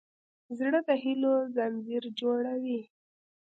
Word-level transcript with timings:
زړه 0.57 0.79
د 0.87 0.89
هيلو 1.03 1.33
ځنځیر 1.55 2.03
جوړوي. 2.19 2.81